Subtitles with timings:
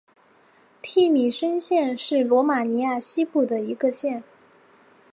[0.81, 4.23] 蒂米什县是罗马尼亚西部的一个县。